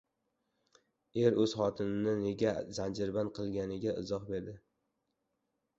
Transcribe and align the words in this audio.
Er 1.25 1.37
o‘z 1.43 1.53
xotinini 1.59 2.15
nega 2.23 2.55
zanjirband 2.79 3.37
qilganiga 3.41 3.95
izoh 4.05 4.29
berdi 4.33 4.57